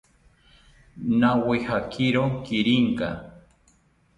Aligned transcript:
Nawijakiro 1.19 2.23
kirinka 2.45 3.09